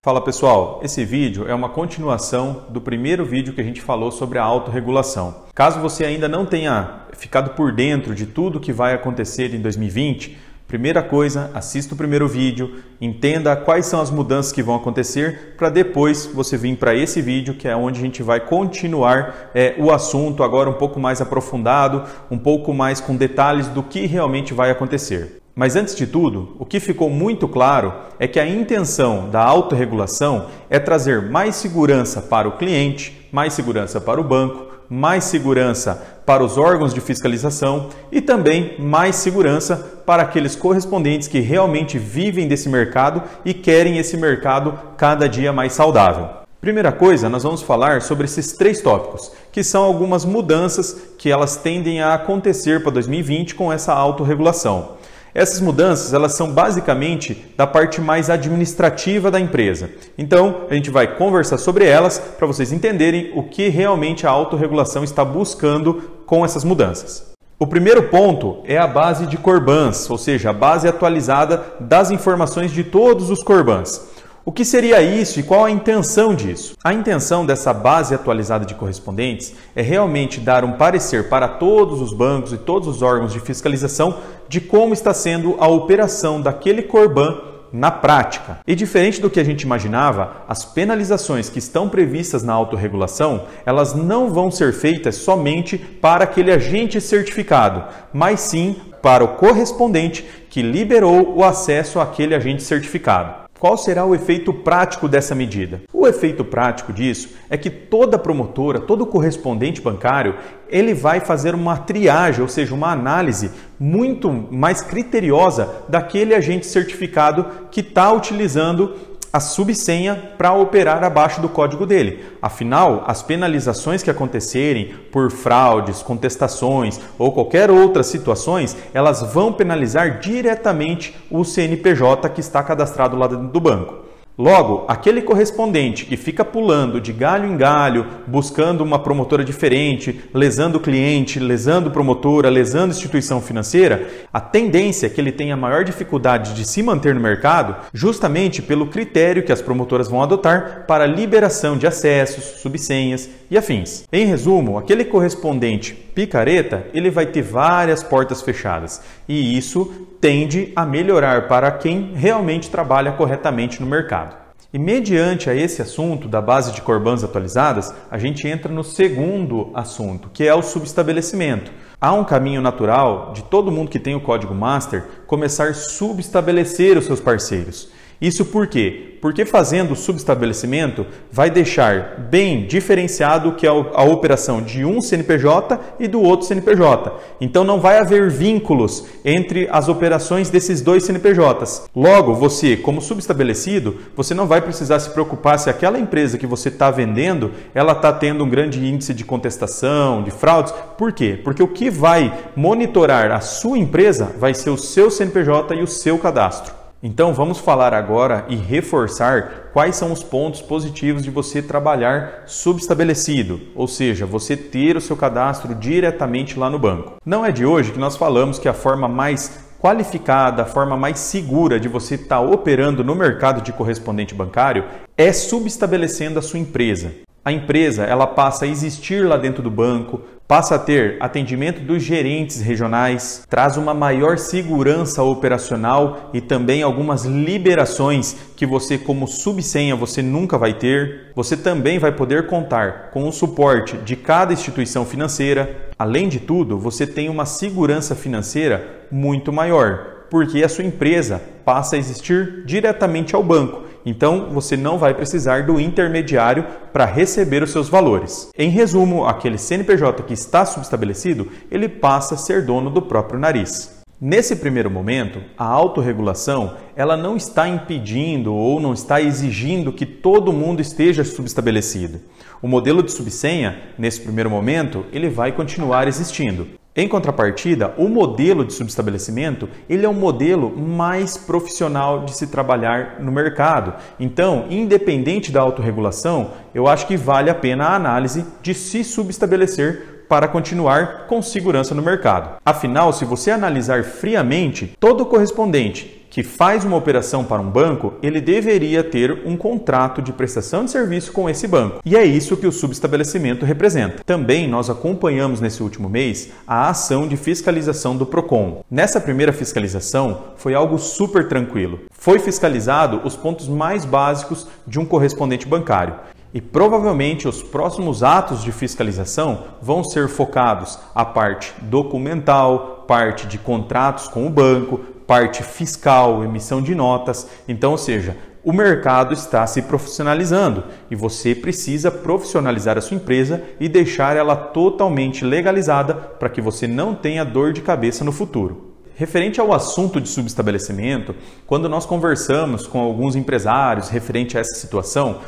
[0.00, 4.38] Fala pessoal, esse vídeo é uma continuação do primeiro vídeo que a gente falou sobre
[4.38, 5.42] a autorregulação.
[5.52, 10.38] Caso você ainda não tenha ficado por dentro de tudo que vai acontecer em 2020,
[10.68, 15.68] primeira coisa, assista o primeiro vídeo, entenda quais são as mudanças que vão acontecer para
[15.68, 19.90] depois você vir para esse vídeo que é onde a gente vai continuar é, o
[19.90, 24.70] assunto agora um pouco mais aprofundado, um pouco mais com detalhes do que realmente vai
[24.70, 25.42] acontecer.
[25.58, 30.46] Mas antes de tudo, o que ficou muito claro é que a intenção da autorregulação
[30.70, 36.44] é trazer mais segurança para o cliente, mais segurança para o banco, mais segurança para
[36.44, 42.68] os órgãos de fiscalização e também mais segurança para aqueles correspondentes que realmente vivem desse
[42.68, 46.28] mercado e querem esse mercado cada dia mais saudável.
[46.60, 51.56] Primeira coisa, nós vamos falar sobre esses três tópicos, que são algumas mudanças que elas
[51.56, 54.97] tendem a acontecer para 2020 com essa autorregulação.
[55.34, 59.90] Essas mudanças elas são basicamente da parte mais administrativa da empresa.
[60.16, 65.04] Então, a gente vai conversar sobre elas para vocês entenderem o que realmente a autorregulação
[65.04, 65.94] está buscando
[66.26, 67.28] com essas mudanças.
[67.60, 72.70] O primeiro ponto é a base de Corbans, ou seja, a base atualizada das informações
[72.70, 74.17] de todos os Corbans.
[74.48, 76.74] O que seria isso e qual a intenção disso?
[76.82, 82.14] A intenção dessa base atualizada de correspondentes é realmente dar um parecer para todos os
[82.14, 87.38] bancos e todos os órgãos de fiscalização de como está sendo a operação daquele Corban
[87.70, 88.60] na prática.
[88.66, 93.92] E diferente do que a gente imaginava, as penalizações que estão previstas na autorregulação, elas
[93.92, 100.62] não vão ser feitas somente para aquele agente certificado, mas sim para o correspondente que
[100.62, 103.47] liberou o acesso àquele agente certificado.
[103.58, 105.82] Qual será o efeito prático dessa medida?
[105.92, 110.36] O efeito prático disso é que toda promotora, todo correspondente bancário,
[110.68, 117.46] ele vai fazer uma triagem, ou seja, uma análise muito mais criteriosa daquele agente certificado
[117.70, 118.94] que está utilizando
[119.32, 122.24] a subsenha para operar abaixo do código dele.
[122.40, 130.20] Afinal, as penalizações que acontecerem por fraudes, contestações ou qualquer outras situações, elas vão penalizar
[130.20, 134.07] diretamente o CNPJ que está cadastrado lá dentro do banco.
[134.38, 140.78] Logo, aquele correspondente que fica pulando de galho em galho, buscando uma promotora diferente, lesando
[140.78, 146.54] o cliente, lesando promotora, lesando instituição financeira, a tendência é que ele tenha maior dificuldade
[146.54, 151.76] de se manter no mercado, justamente pelo critério que as promotoras vão adotar para liberação
[151.76, 154.04] de acessos, subsenhas e afins.
[154.12, 160.84] Em resumo, aquele correspondente picareta, ele vai ter várias portas fechadas, e isso tende a
[160.84, 164.36] melhorar para quem realmente trabalha corretamente no mercado.
[164.72, 169.70] E mediante a esse assunto da base de Corbans atualizadas, a gente entra no segundo
[169.72, 171.72] assunto, que é o subestabelecimento.
[171.98, 176.98] Há um caminho natural de todo mundo que tem o código master começar a subestabelecer
[176.98, 177.88] os seus parceiros.
[178.20, 179.16] Isso por quê?
[179.20, 185.78] Porque fazendo o subestabelecimento vai deixar bem diferenciado que é a operação de um CNPJ
[185.98, 187.12] e do outro CNPJ.
[187.40, 191.88] Então não vai haver vínculos entre as operações desses dois CNPJs.
[191.94, 196.68] Logo, você, como subestabelecido, você não vai precisar se preocupar se aquela empresa que você
[196.68, 200.72] está vendendo ela está tendo um grande índice de contestação, de fraudes.
[200.96, 201.38] Por quê?
[201.42, 205.86] Porque o que vai monitorar a sua empresa vai ser o seu CNPJ e o
[205.86, 206.77] seu cadastro.
[207.00, 213.60] Então vamos falar agora e reforçar quais são os pontos positivos de você trabalhar subestabelecido,
[213.76, 217.14] ou seja, você ter o seu cadastro diretamente lá no banco.
[217.24, 221.20] Não é de hoje que nós falamos que a forma mais qualificada, a forma mais
[221.20, 224.84] segura de você estar operando no mercado de correspondente bancário
[225.16, 230.20] é subestabelecendo a sua empresa a empresa ela passa a existir lá dentro do banco,
[230.46, 237.24] passa a ter atendimento dos gerentes regionais, traz uma maior segurança operacional e também algumas
[237.24, 241.32] liberações que você como subsenha você nunca vai ter.
[241.34, 245.88] Você também vai poder contar com o suporte de cada instituição financeira.
[245.98, 251.96] Além de tudo, você tem uma segurança financeira muito maior porque a sua empresa passa
[251.96, 253.87] a existir diretamente ao banco.
[254.08, 256.64] Então, você não vai precisar do intermediário
[256.94, 258.48] para receber os seus valores.
[258.56, 263.98] Em resumo, aquele CNPJ que está subestabelecido, ele passa a ser dono do próprio nariz.
[264.18, 270.54] Nesse primeiro momento, a autorregulação ela não está impedindo ou não está exigindo que todo
[270.54, 272.18] mundo esteja subestabelecido.
[272.62, 276.66] O modelo de subsenha, nesse primeiro momento, ele vai continuar existindo.
[277.00, 283.20] Em contrapartida, o modelo de subestabelecimento ele é um modelo mais profissional de se trabalhar
[283.20, 283.94] no mercado.
[284.18, 290.24] Então, independente da autorregulação, eu acho que vale a pena a análise de se subestabelecer
[290.28, 292.56] para continuar com segurança no mercado.
[292.66, 298.40] Afinal, se você analisar friamente, todo correspondente que faz uma operação para um banco, ele
[298.40, 302.00] deveria ter um contrato de prestação de serviço com esse banco.
[302.04, 304.22] E é isso que o subestabelecimento representa.
[304.24, 308.84] Também nós acompanhamos nesse último mês a ação de fiscalização do Procon.
[308.90, 312.00] Nessa primeira fiscalização foi algo super tranquilo.
[312.10, 316.14] Foi fiscalizado os pontos mais básicos de um correspondente bancário.
[316.52, 323.58] E provavelmente os próximos atos de fiscalização vão ser focados a parte documental, parte de
[323.58, 327.46] contratos com o banco, parte fiscal, emissão de notas.
[327.68, 328.34] Então, ou seja,
[328.64, 334.56] o mercado está se profissionalizando e você precisa profissionalizar a sua empresa e deixar ela
[334.56, 338.94] totalmente legalizada para que você não tenha dor de cabeça no futuro.
[339.14, 341.34] Referente ao assunto de subestabelecimento,
[341.66, 345.40] quando nós conversamos com alguns empresários referente a essa situação,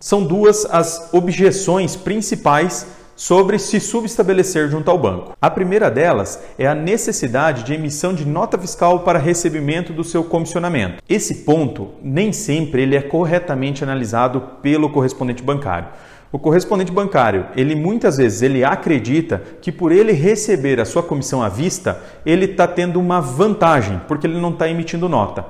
[0.00, 5.36] são duas as objeções principais sobre se subestabelecer junto ao banco.
[5.42, 10.22] A primeira delas é a necessidade de emissão de nota fiscal para recebimento do seu
[10.22, 11.02] comissionamento.
[11.08, 15.88] Esse ponto nem sempre ele é corretamente analisado pelo correspondente bancário.
[16.30, 21.42] O correspondente bancário, ele muitas vezes ele acredita que por ele receber a sua comissão
[21.42, 25.44] à vista, ele está tendo uma vantagem, porque ele não está emitindo nota.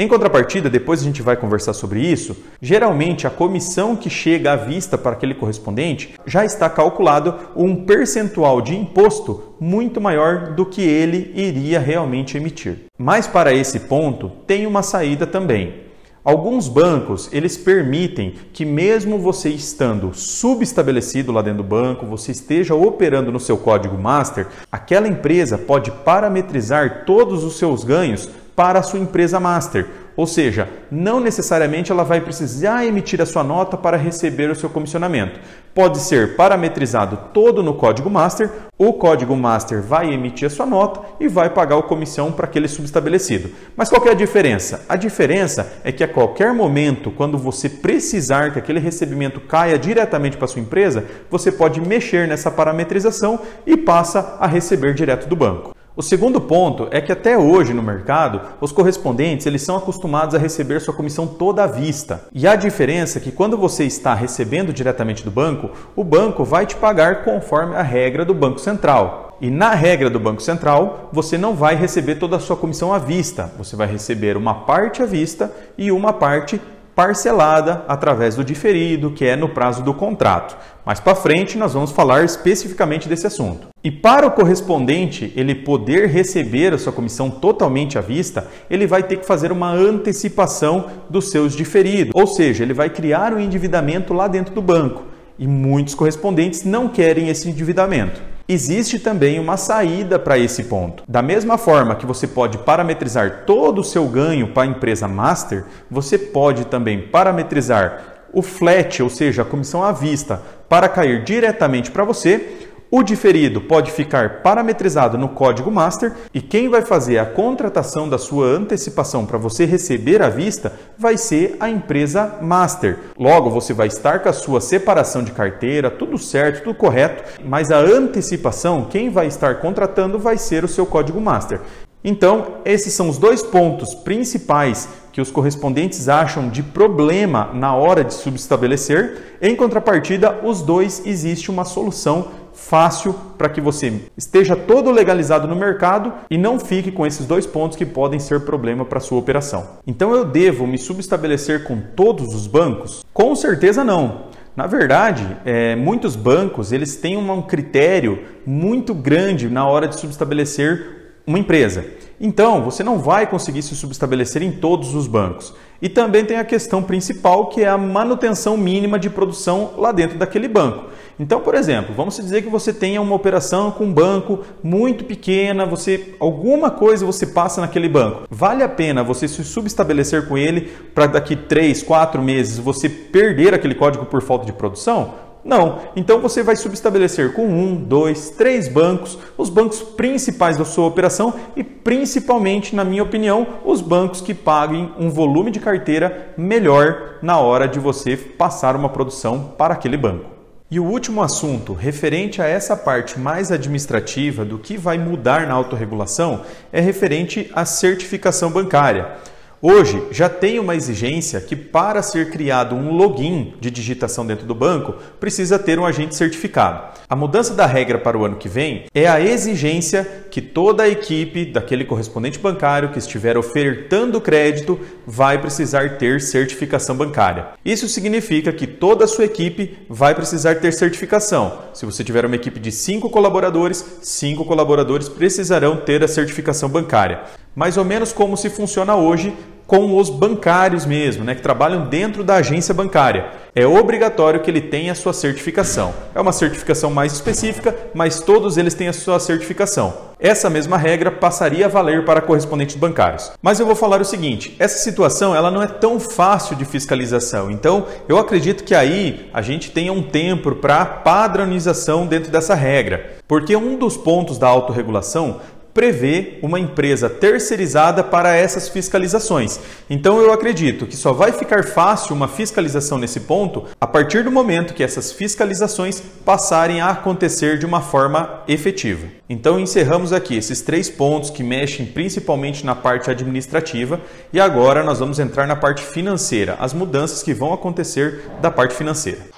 [0.00, 4.56] Em contrapartida, depois a gente vai conversar sobre isso, geralmente a comissão que chega à
[4.56, 10.82] vista para aquele correspondente já está calculado um percentual de imposto muito maior do que
[10.82, 12.78] ele iria realmente emitir.
[12.96, 15.88] Mas para esse ponto, tem uma saída também.
[16.24, 22.72] Alguns bancos, eles permitem que mesmo você estando subestabelecido lá dentro do banco, você esteja
[22.72, 28.28] operando no seu código master, aquela empresa pode parametrizar todos os seus ganhos
[28.58, 29.86] para a sua empresa master.
[30.16, 34.68] Ou seja, não necessariamente ela vai precisar emitir a sua nota para receber o seu
[34.68, 35.38] comissionamento.
[35.72, 41.02] Pode ser parametrizado todo no código master, o código master vai emitir a sua nota
[41.20, 43.48] e vai pagar a comissão para aquele subestabelecido.
[43.76, 44.84] Mas qual é a diferença?
[44.88, 50.36] A diferença é que a qualquer momento, quando você precisar que aquele recebimento caia diretamente
[50.36, 55.77] para sua empresa, você pode mexer nessa parametrização e passa a receber direto do banco.
[55.98, 60.38] O segundo ponto é que até hoje no mercado, os correspondentes eles são acostumados a
[60.38, 62.28] receber sua comissão toda à vista.
[62.32, 66.66] E a diferença é que quando você está recebendo diretamente do banco, o banco vai
[66.66, 69.36] te pagar conforme a regra do Banco Central.
[69.40, 72.98] E na regra do Banco Central, você não vai receber toda a sua comissão à
[72.98, 73.50] vista.
[73.58, 76.60] Você vai receber uma parte à vista e uma parte
[76.98, 80.56] parcelada através do diferido, que é no prazo do contrato.
[80.84, 83.68] Mais para frente nós vamos falar especificamente desse assunto.
[83.84, 89.04] E para o correspondente ele poder receber a sua comissão totalmente à vista, ele vai
[89.04, 94.12] ter que fazer uma antecipação dos seus diferidos, ou seja, ele vai criar um endividamento
[94.12, 95.04] lá dentro do banco.
[95.38, 101.04] E muitos correspondentes não querem esse endividamento existe também uma saída para esse ponto.
[101.06, 105.64] Da mesma forma que você pode parametrizar todo o seu ganho para a empresa master,
[105.90, 111.90] você pode também parametrizar o flat, ou seja, a comissão à vista, para cair diretamente
[111.90, 117.26] para você o diferido pode ficar parametrizado no código master e quem vai fazer a
[117.26, 122.98] contratação da sua antecipação para você receber à vista vai ser a empresa master.
[123.18, 127.70] Logo, você vai estar com a sua separação de carteira, tudo certo, tudo correto, mas
[127.70, 131.60] a antecipação, quem vai estar contratando vai ser o seu código master.
[132.02, 138.04] Então, esses são os dois pontos principais que os correspondentes acham de problema na hora
[138.04, 139.36] de subestabelecer.
[139.42, 142.28] Em contrapartida, os dois existe uma solução
[142.58, 147.46] fácil para que você esteja todo legalizado no mercado e não fique com esses dois
[147.46, 149.78] pontos que podem ser problema para sua operação.
[149.86, 153.04] Então eu devo me subestabelecer com todos os bancos?
[153.14, 154.28] Com certeza não.
[154.54, 160.98] Na verdade, é, muitos bancos eles têm um critério muito grande na hora de subestabelecer
[161.26, 161.84] uma empresa.
[162.20, 165.54] Então, você não vai conseguir se subestabelecer em todos os bancos.
[165.80, 170.18] E também tem a questão principal, que é a manutenção mínima de produção lá dentro
[170.18, 170.86] daquele banco.
[171.18, 175.66] Então, por exemplo, vamos dizer que você tenha uma operação com um banco muito pequena,
[175.66, 178.24] você alguma coisa você passa naquele banco.
[178.30, 183.52] Vale a pena você se subestabelecer com ele para daqui 3, 4 meses você perder
[183.52, 185.14] aquele código por falta de produção?
[185.44, 185.78] Não.
[185.96, 191.34] Então você vai subestabelecer com um, dois, três bancos, os bancos principais da sua operação
[191.56, 197.38] e principalmente, na minha opinião, os bancos que paguem um volume de carteira melhor na
[197.38, 200.37] hora de você passar uma produção para aquele banco.
[200.70, 205.54] E o último assunto, referente a essa parte mais administrativa do que vai mudar na
[205.54, 209.16] autorregulação, é referente à certificação bancária.
[209.60, 214.54] Hoje já tem uma exigência que para ser criado um login de digitação dentro do
[214.54, 216.96] banco precisa ter um agente certificado.
[217.08, 220.88] A mudança da regra para o ano que vem é a exigência que toda a
[220.88, 227.48] equipe daquele correspondente bancário que estiver ofertando crédito vai precisar ter certificação bancária.
[227.64, 231.58] Isso significa que toda a sua equipe vai precisar ter certificação.
[231.74, 237.22] Se você tiver uma equipe de cinco colaboradores, cinco colaboradores precisarão ter a certificação bancária
[237.58, 239.34] mais ou menos como se funciona hoje
[239.66, 243.26] com os bancários mesmo, né, que trabalham dentro da agência bancária.
[243.54, 245.92] É obrigatório que ele tenha a sua certificação.
[246.14, 249.92] É uma certificação mais específica, mas todos eles têm a sua certificação.
[250.20, 253.32] Essa mesma regra passaria a valer para correspondentes bancários.
[253.42, 257.50] Mas eu vou falar o seguinte: essa situação ela não é tão fácil de fiscalização.
[257.50, 263.18] Então, eu acredito que aí a gente tenha um tempo para padronização dentro dessa regra.
[263.28, 265.40] Porque um dos pontos da autorregulação
[265.72, 269.60] prevê uma empresa terceirizada para essas fiscalizações.
[269.88, 274.30] Então eu acredito que só vai ficar fácil uma fiscalização nesse ponto a partir do
[274.30, 279.06] momento que essas fiscalizações passarem a acontecer de uma forma efetiva.
[279.28, 284.00] Então encerramos aqui esses três pontos que mexem principalmente na parte administrativa
[284.32, 288.74] e agora nós vamos entrar na parte financeira, as mudanças que vão acontecer da parte
[288.74, 289.37] financeira.